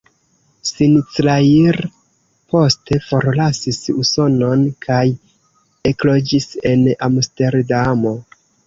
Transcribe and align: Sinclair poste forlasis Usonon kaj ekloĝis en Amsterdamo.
Sinclair 0.67 1.77
poste 2.53 2.99
forlasis 3.11 3.79
Usonon 4.05 4.67
kaj 4.89 5.05
ekloĝis 5.95 6.53
en 6.73 6.87
Amsterdamo. 7.11 8.21